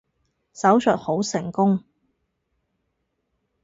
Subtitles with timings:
[0.55, 1.83] 手術好成功